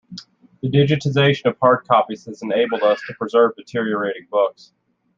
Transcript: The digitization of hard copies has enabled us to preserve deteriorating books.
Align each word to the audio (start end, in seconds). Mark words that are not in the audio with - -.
The 0.63 0.71
digitization 0.71 1.45
of 1.45 1.59
hard 1.59 1.87
copies 1.87 2.25
has 2.25 2.41
enabled 2.41 2.81
us 2.81 2.99
to 3.05 3.13
preserve 3.13 3.55
deteriorating 3.55 4.25
books. 4.31 4.73